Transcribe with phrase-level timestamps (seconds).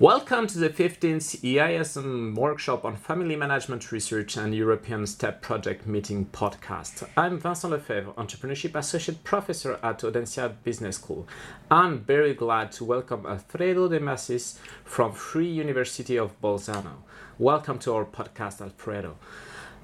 [0.00, 6.24] Welcome to the 15th EIASM workshop on family management research and European STEP project meeting
[6.24, 7.06] podcast.
[7.18, 11.28] I'm Vincent Lefebvre, entrepreneurship associate professor at Audencia Business School.
[11.70, 17.02] I'm very glad to welcome Alfredo de Massis from Free University of Bolzano.
[17.38, 19.18] Welcome to our podcast, Alfredo.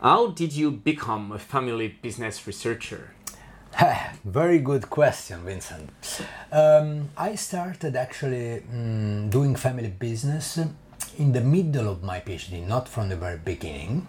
[0.00, 3.15] How did you become a family business researcher?
[4.24, 5.90] Very good question, Vincent.
[6.50, 10.58] Um, I started actually um, doing family business
[11.18, 14.08] in the middle of my PhD, not from the very beginning.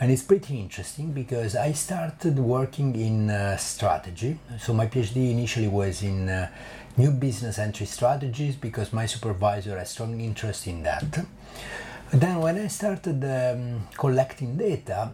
[0.00, 4.38] And it's pretty interesting because I started working in uh, strategy.
[4.60, 6.50] So my PhD initially was in uh,
[6.96, 11.10] new business entry strategies because my supervisor has strong interest in that.
[12.10, 15.12] But then when I started um, collecting data,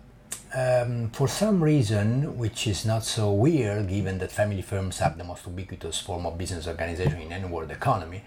[0.54, 5.24] um, for some reason, which is not so weird given that family firms are the
[5.24, 8.22] most ubiquitous form of business organization in any world economy,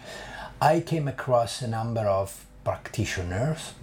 [0.62, 3.74] I came across a number of practitioners,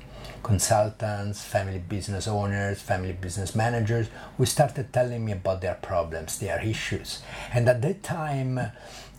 [0.42, 6.60] consultants, family business owners, family business managers who started telling me about their problems, their
[6.62, 7.22] issues.
[7.52, 8.60] And at that time,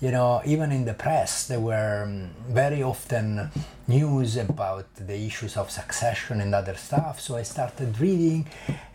[0.06, 3.50] you know, even in the press, there were um, very often
[3.88, 7.20] news about the issues of succession and other stuff.
[7.20, 8.46] So I started reading,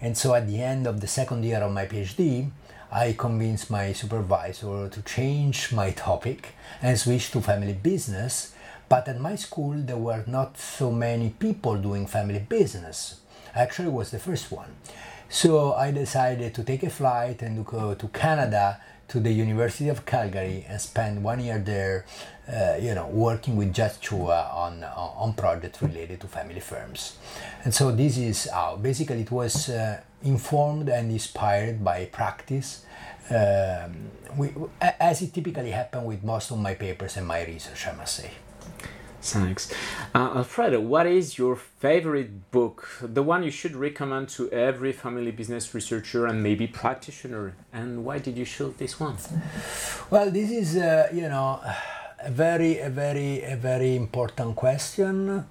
[0.01, 2.53] and so at the end of the second year of my PhD,
[2.93, 8.55] I convinced my supervisor to change my topic and switch to family business.
[8.89, 13.19] But at my school, there were not so many people doing family business.
[13.53, 14.77] Actually was the first one.
[15.29, 19.89] So I decided to take a flight and to go to Canada to the University
[19.89, 22.07] of Calgary and spent one year there,
[22.49, 27.19] uh, you know, working with Jess Chua on on projects related to family firms.
[27.65, 32.85] And so this is how basically it was uh, informed and inspired by practice.
[33.31, 37.93] Um, we, as it typically happened with most of my papers and my research, I
[37.93, 38.31] must say.
[39.23, 39.71] Thanks.
[40.15, 42.89] Uh, Alfredo, what is your favorite book?
[43.03, 47.55] The one you should recommend to every family business researcher and maybe practitioner.
[47.73, 49.17] And why did you choose this one?
[50.11, 51.61] Well, this is, uh, you know,
[52.23, 55.45] a very, a very, a very important question.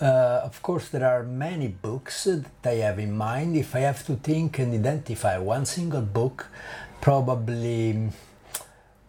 [0.00, 3.56] Uh, of course, there are many books that I have in mind.
[3.56, 6.46] If I have to think and identify one single book,
[7.00, 8.10] probably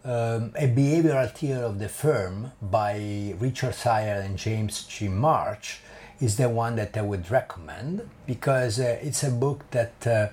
[0.04, 5.08] um, a behavioral theory of the firm by Richard Cyert and James G.
[5.08, 5.80] March
[6.20, 10.28] is the one that I would recommend because uh, it's a book that uh,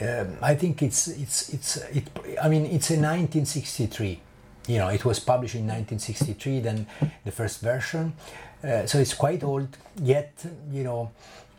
[0.00, 2.08] um, I think it's it's it's it,
[2.42, 4.20] I mean it's a 1963
[4.66, 6.86] you know it was published in 1963 then
[7.24, 8.12] the first version
[8.62, 9.68] uh, so it's quite old
[10.02, 10.32] yet
[10.70, 11.10] you know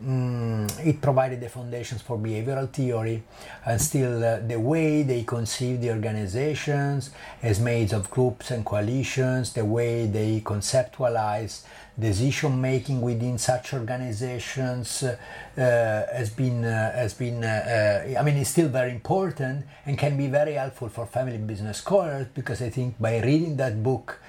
[0.04, 3.24] Mm, it provided the foundations for behavioral theory
[3.66, 7.10] and still uh, the way they conceive the organizations
[7.42, 11.64] as made of groups and coalitions the way they conceptualize
[11.98, 15.16] decision making within such organizations uh,
[15.58, 20.16] has been uh, has been uh, uh, I mean it's still very important and can
[20.16, 24.20] be very helpful for family business scholars because I think by reading that book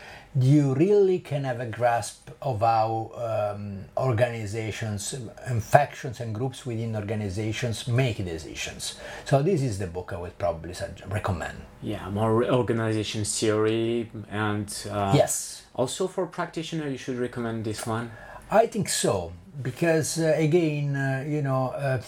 [0.40, 5.14] you really can have a grasp of how um, organizations
[5.46, 8.96] and factions and groups within organizations make decisions.
[9.24, 10.74] So this is the book I would probably
[11.08, 11.58] recommend.
[11.82, 15.64] Yeah, more organization theory and uh, yes.
[15.74, 18.10] Also for practitioner, you should recommend this one.
[18.50, 19.32] I think so
[19.62, 22.00] because uh, again, uh, you know, uh,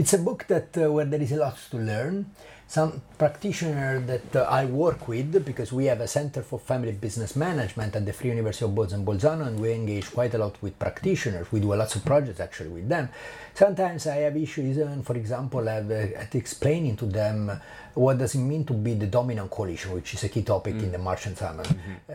[0.00, 2.24] it's a book that uh, where there is a lot to learn
[2.66, 7.36] some practitioner that uh, I work with because we have a Center for Family Business
[7.36, 10.78] Management at the Free University of Bolzano, Bolzano and we engage quite a lot with
[10.78, 11.52] practitioners.
[11.52, 13.10] We do a lots of projects actually with them.
[13.52, 17.60] Sometimes I have issues, and for example, I have uh, explaining to them
[17.92, 20.84] what does it mean to be the dominant coalition, which is a key topic mm.
[20.84, 21.66] in the March and Simon.
[21.66, 22.12] Mm-hmm.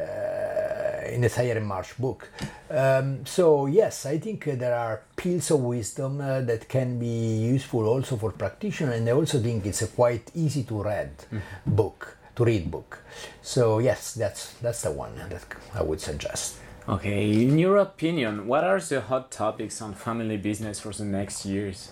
[1.13, 2.29] In the Cyert and March book.
[2.69, 7.37] Um, so yes, I think uh, there are pills of wisdom uh, that can be
[7.53, 11.39] useful also for practitioners, and I also think it's a quite easy to read mm-hmm.
[11.65, 12.99] book to read book.
[13.41, 16.57] So yes, that's that's the one that I would suggest.
[16.87, 21.45] Okay, in your opinion, what are the hot topics on family business for the next
[21.45, 21.89] years?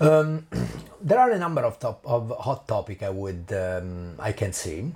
[0.00, 0.46] Um,
[1.02, 4.92] there are a number of top of hot topic I would um, I can see.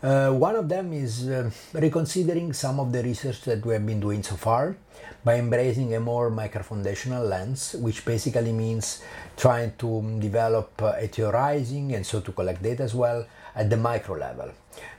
[0.00, 3.98] Uh, one of them is uh, reconsidering some of the research that we have been
[3.98, 4.76] doing so far
[5.24, 9.02] by embracing a more microfoundational lens, which basically means
[9.36, 13.26] trying to develop uh, a theorizing and so to collect data as well
[13.58, 14.50] at the micro level.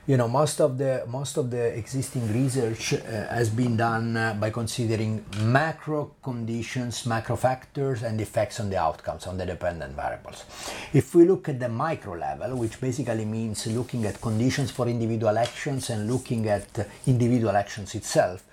[0.06, 2.98] You know most of the most of the existing research uh,
[3.38, 9.26] has been done uh, by considering macro conditions macro factors and effects on the outcomes
[9.26, 10.44] on the dependent variables.
[10.92, 15.36] If we look at the micro level which basically means looking at conditions for individual
[15.38, 16.68] actions and looking at
[17.06, 18.44] individual actions itself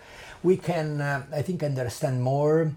[0.44, 2.72] we can, uh, I think, understand more,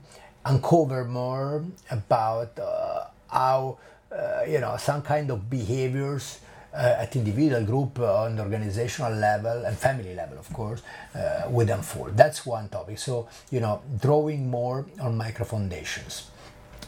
[0.44, 3.78] uncover more about uh, how,
[4.10, 6.40] uh, you know, some kind of behaviors
[6.72, 10.82] uh, at individual, group, uh, on the organizational level and family level, of course,
[11.14, 12.16] uh, would unfold.
[12.16, 12.98] That's one topic.
[12.98, 16.30] So, you know, drawing more on micro foundations.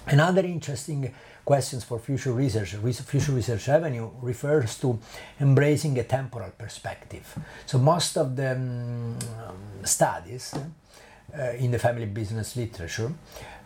[0.07, 1.13] Another interesting
[1.45, 2.75] questions for future research,
[3.05, 4.99] future research avenue refers to
[5.41, 7.37] embracing a temporal perspective.
[7.67, 9.17] So most of the um,
[9.85, 10.55] studies
[11.37, 13.13] uh, in the family business literature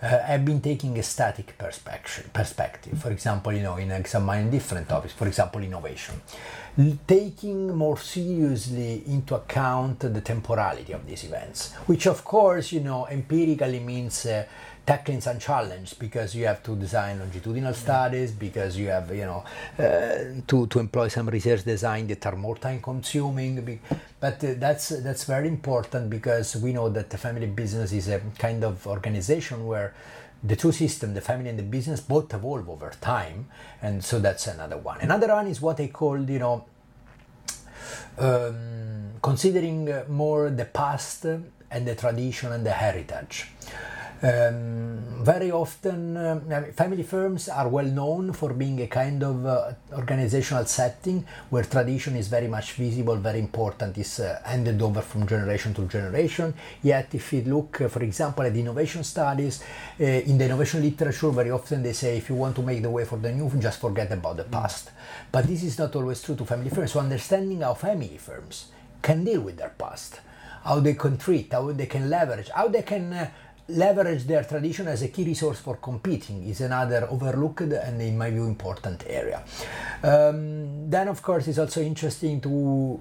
[0.00, 2.32] have been taking a static perspective.
[2.32, 6.20] Perspective, for example, you know, in examining different topics, for example, innovation,
[7.06, 13.06] taking more seriously into account the temporality of these events, which of course, you know,
[13.08, 14.26] empirically means.
[14.26, 14.44] Uh,
[14.86, 19.44] tackling some challenge because you have to design longitudinal studies because you have you know
[19.80, 23.80] uh, to, to employ some research design that are more time consuming
[24.20, 28.20] but uh, that's that's very important because we know that the family business is a
[28.38, 29.85] kind of organization where
[30.42, 33.48] the two systems, the family and the business, both evolve over time,
[33.82, 35.00] and so that's another one.
[35.00, 36.64] Another one is what I called, you know,
[38.18, 43.48] um, considering more the past and the tradition and the heritage.
[44.22, 49.72] Um, very often, um, family firms are well known for being a kind of uh,
[49.92, 55.26] organizational setting where tradition is very much visible, very important, is uh, handed over from
[55.26, 56.54] generation to generation.
[56.82, 59.62] Yet, if you look, uh, for example, at innovation studies,
[60.00, 62.90] uh, in the innovation literature, very often they say if you want to make the
[62.90, 64.92] way for the new, just forget about the past.
[65.30, 66.92] But this is not always true to family firms.
[66.92, 68.68] So, understanding how family firms
[69.02, 70.20] can deal with their past,
[70.64, 73.30] how they can treat, how they can leverage, how they can uh,
[73.68, 78.30] leverage their tradition as a key resource for competing is another overlooked and in my
[78.30, 79.42] view important area.
[80.02, 83.00] Um, then of course it's also interesting to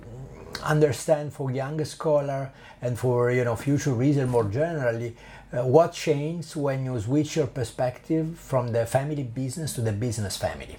[0.64, 2.52] understand for young scholar
[2.82, 5.16] and for you know future reader more generally
[5.54, 10.38] uh, what changes when you switch your perspective from the family business to the business
[10.38, 10.78] family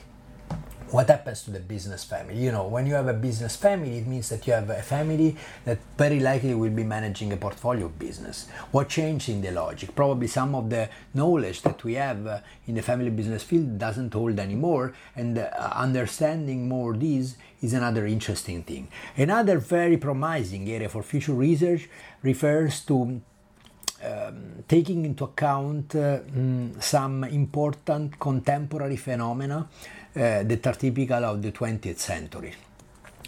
[0.96, 2.42] what happens to the business family?
[2.42, 5.36] You know when you have a business family it means that you have a family
[5.66, 8.48] that very likely will be managing a portfolio business.
[8.70, 9.94] What changed in the logic?
[9.94, 14.14] Probably some of the knowledge that we have uh, in the family business field doesn't
[14.14, 15.50] hold anymore and uh,
[15.86, 18.88] understanding more this is another interesting thing.
[19.18, 21.90] Another very promising area for future research
[22.22, 23.20] refers to
[24.06, 29.68] um, taking into account uh, mm, some important contemporary phenomena
[30.14, 32.54] uh, that are typical of the 20th century.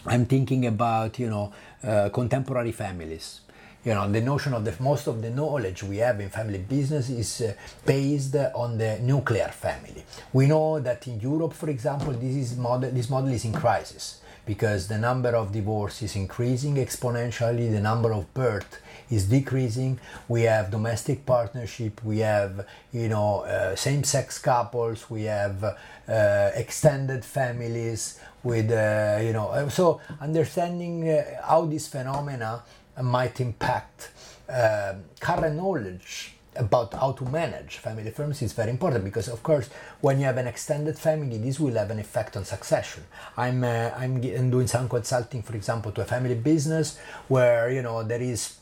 [0.06, 1.52] I'm thinking about, you know,
[1.82, 3.40] uh, contemporary families.
[3.84, 7.10] You know, the notion of the most of the knowledge we have in family business
[7.10, 7.54] is uh,
[7.86, 10.04] based on the nuclear family.
[10.32, 14.20] We know that in Europe, for example, this is model, this model is in crisis
[14.48, 18.80] because the number of divorces is increasing exponentially, the number of birth
[19.10, 20.00] is decreasing.
[20.26, 27.26] We have domestic partnership, we have you know uh, same-sex couples, we have uh, extended
[27.26, 32.62] families with uh, you know uh, so understanding uh, how these phenomena
[33.02, 34.10] might impact
[34.48, 39.70] um, current knowledge about how to manage family firms is very important because of course
[40.00, 43.04] when you have an extended family this will have an effect on succession.
[43.36, 46.98] I'm uh, i'm doing some consulting for example to a family business
[47.28, 48.58] where you know there is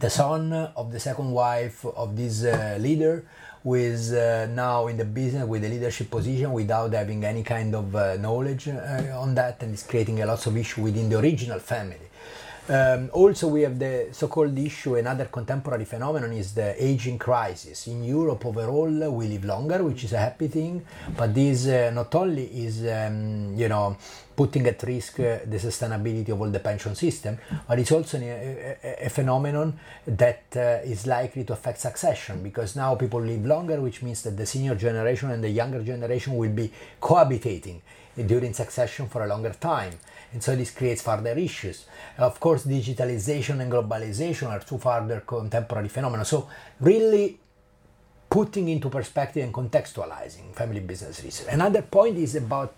[0.00, 3.24] the son of the second wife of this uh, leader
[3.62, 7.74] who is uh, now in the business with a leadership position without having any kind
[7.74, 11.18] of uh, knowledge uh, on that and is creating a lot of issue within the
[11.18, 12.07] original family
[12.68, 14.96] um, also, we have the so-called issue.
[14.96, 17.86] Another contemporary phenomenon is the aging crisis.
[17.86, 20.84] In Europe, overall, we live longer, which is a happy thing.
[21.16, 23.96] But this uh, not only is, um, you know,
[24.36, 28.76] putting at risk uh, the sustainability of all the pension system, but it's also a,
[28.84, 33.80] a, a phenomenon that uh, is likely to affect succession because now people live longer,
[33.80, 36.70] which means that the senior generation and the younger generation will be
[37.00, 37.80] cohabitating
[38.26, 39.92] during succession for a longer time
[40.32, 41.86] and so this creates further issues.
[42.18, 46.24] Of course, digitalization and globalization are two further contemporary phenomena.
[46.24, 46.48] So
[46.80, 47.38] really
[48.28, 51.46] putting into perspective and contextualizing family business research.
[51.50, 52.74] Another point is about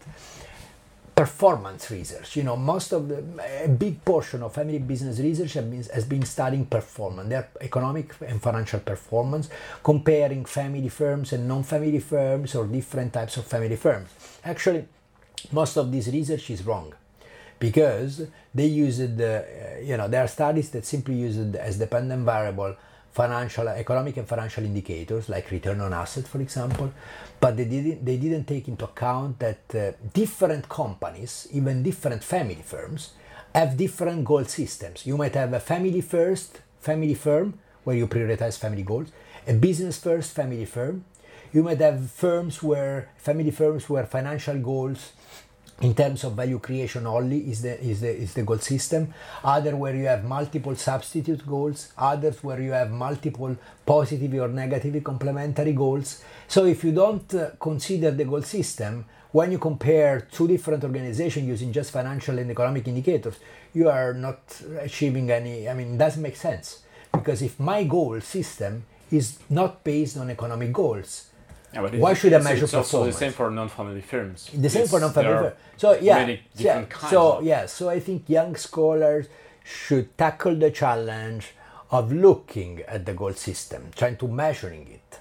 [1.17, 2.37] performance research.
[2.37, 3.19] You know, most of the
[3.65, 8.15] a big portion of family business research has been, has been studying performance, their economic
[8.27, 9.51] and financial performance,
[9.83, 14.09] comparing family firms and non-family firms or different types of family firms.
[14.45, 14.87] Actually,
[15.51, 16.95] most of this research is wrong
[17.61, 21.79] because they use it, uh, you know, there are studies that simply use it as
[21.79, 22.75] dependent variable
[23.13, 26.93] financial, economic and financial indicators like return on asset, for example,
[27.39, 32.63] but they didn't, they didn't take into account that uh, different companies, even different family
[32.65, 33.13] firms,
[33.55, 35.07] have different goal systems.
[35.07, 39.09] You might have a family first family firm where you prioritize family goals,
[39.47, 41.05] a business first family firm.
[41.53, 45.13] You might have firms where family firms where financial goals
[45.81, 49.13] in terms of value creation only is the is the is the goal system.
[49.43, 53.57] Other where you have multiple substitute goals others where you have multiple
[53.87, 56.23] positive or negative complementary goals.
[56.49, 61.47] So if you don't uh, consider the goal system when you compare two different organizations
[61.47, 63.37] using just financial and economic indicators
[63.73, 64.41] you are not
[64.81, 66.83] achieving any i mean it doesn't make sense.
[67.13, 71.30] Because if my goal system is not based on economic goals
[71.73, 73.15] yeah, Why should I measure it's performance?
[73.15, 74.51] the same for non-family firms.
[74.53, 75.57] The same it's, for non-family firms.
[75.77, 76.85] So yeah, yeah.
[77.09, 79.29] so yeah, so I think young scholars
[79.65, 81.53] should tackle the challenge
[81.91, 85.19] of looking at the goal system, trying to measuring it,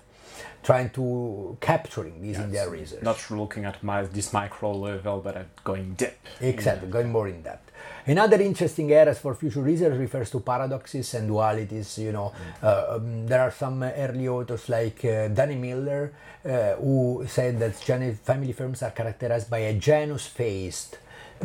[0.64, 3.02] trying to capturing this in their research.
[3.02, 6.18] Not looking at my, this micro level, but at going deep.
[6.42, 7.72] Exactly, going more in depth.
[8.06, 11.98] Another interesting areas for future research refers to paradoxes and dualities.
[11.98, 12.64] You know, mm.
[12.64, 16.14] uh, um, there are some early authors like uh, Danny Miller
[16.44, 20.98] uh, who said that family firms are characterized by a Janus-faced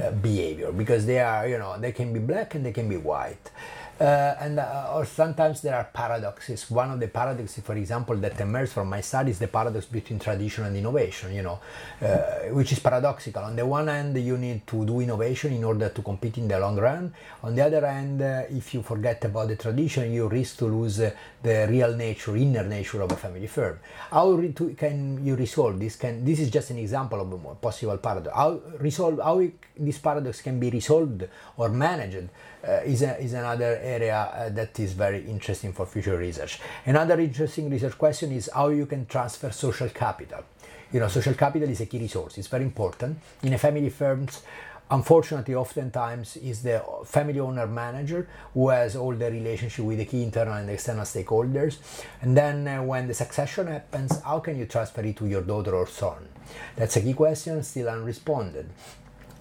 [0.03, 2.97] uh, behavior because they are, you know, they can be black and they can be
[2.97, 3.51] white.
[4.01, 6.69] Uh, and uh, or sometimes there are paradoxes.
[6.71, 10.19] One of the paradoxes, for example, that emerged from my study is the paradox between
[10.19, 11.33] tradition and innovation.
[11.33, 11.61] You know,
[12.03, 13.45] uh, which is paradoxical.
[13.45, 16.59] On the one hand, you need to do innovation in order to compete in the
[16.59, 17.15] long run.
[17.45, 21.01] On the other hand, uh, if you forget about the tradition, you risk to lose
[21.01, 21.13] uh,
[21.45, 23.79] the real nature, inner nature of a family firm.
[24.11, 25.97] How re- to, can you resolve this?
[25.97, 28.35] Can this is just an example of a possible paradox.
[28.35, 32.31] How resolve how it, this paradox can be resolved or managed
[32.67, 36.61] uh, is, a, is another area uh, that is very interesting for future research.
[36.87, 40.45] Another interesting research question is how you can transfer social capital.
[40.93, 42.39] You know, social capital is a key resource.
[42.39, 44.43] It's very important in a family firms.
[44.91, 50.23] Unfortunately, oftentimes is the family owner manager who has all the relationship with the key
[50.23, 51.79] internal and external stakeholders.
[52.21, 55.75] And then uh, when the succession happens, how can you transfer it to your daughter
[55.75, 56.29] or son?
[56.77, 58.67] That's a key question, still unresponded.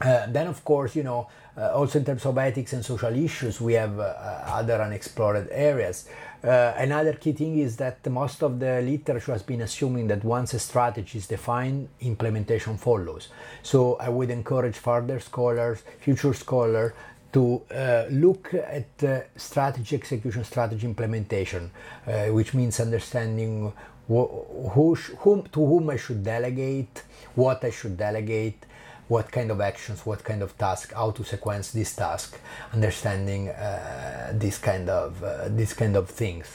[0.02, 3.62] Uh, then, of course, you know, uh, also in terms of ethics and social issues,
[3.62, 4.14] we have uh,
[4.48, 6.08] other unexplored areas.
[6.44, 10.54] Uh, another key thing is that most of the literature has been assuming that once
[10.54, 13.30] a strategy is defined, implementation follows.
[13.62, 16.92] So I would encourage further scholars, future scholars,
[17.32, 21.72] to uh, look at uh, strategy execution, strategy implementation,
[22.06, 23.72] uh, which means understanding
[24.08, 24.30] wh-
[24.74, 27.04] who sh- whom, to whom I should delegate,
[27.36, 28.66] what I should delegate,
[29.14, 32.30] what kind of actions, what kind of task, how to sequence this task,
[32.78, 36.48] understanding uh, this kind of uh, this kind of things.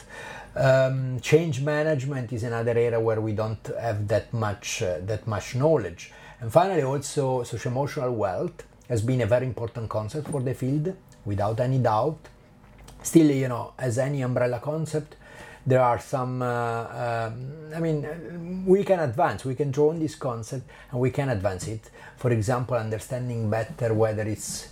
[0.57, 5.55] Um, change management is another area where we don't have that much uh, that much
[5.55, 6.03] knowledge.
[6.41, 10.87] And finally, also socioemotional wealth has been a very important concept for the field,
[11.25, 12.19] without any doubt.
[13.03, 15.15] Still, you know, as any umbrella concept,
[15.69, 20.15] there are some uh, um, i mean we can advance we can draw on this
[20.15, 21.91] concept and we can advance it.
[22.17, 24.69] For example understanding better whether it's